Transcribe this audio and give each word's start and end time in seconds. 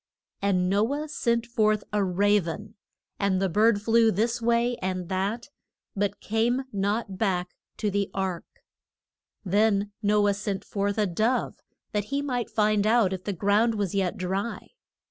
And 0.41 0.67
No 0.67 0.93
ah 0.99 1.05
sent 1.05 1.45
forth 1.45 1.83
a 1.93 2.03
ra 2.03 2.39
ven, 2.39 2.73
and 3.19 3.39
the 3.39 3.47
bird 3.47 3.83
flew 3.83 4.09
this 4.09 4.41
way 4.41 4.75
and 4.77 5.09
that, 5.09 5.49
but 5.95 6.19
came 6.19 6.63
not 6.73 7.19
back 7.19 7.51
to 7.77 7.91
the 7.91 8.09
ark. 8.11 8.63
Then 9.45 9.91
No 10.01 10.27
ah 10.27 10.31
sent 10.31 10.65
forth 10.65 10.97
a 10.97 11.05
dove, 11.05 11.59
that 11.91 12.05
he 12.05 12.23
might 12.23 12.49
find 12.49 12.87
out 12.87 13.13
if 13.13 13.25
the 13.25 13.31
ground 13.33 13.75
was 13.75 13.93
yet 13.93 14.17
dry. 14.17 14.69